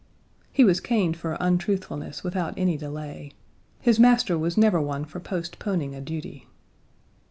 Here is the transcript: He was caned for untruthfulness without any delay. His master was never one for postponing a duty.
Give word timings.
He 0.51 0.63
was 0.63 0.79
caned 0.79 1.15
for 1.15 1.37
untruthfulness 1.39 2.23
without 2.23 2.55
any 2.57 2.75
delay. 2.75 3.33
His 3.81 3.99
master 3.99 4.35
was 4.35 4.57
never 4.57 4.81
one 4.81 5.05
for 5.05 5.19
postponing 5.19 5.93
a 5.93 6.01
duty. 6.01 6.47